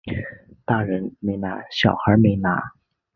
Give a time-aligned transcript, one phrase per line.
[0.65, 2.73] 大人没拿小孩没拿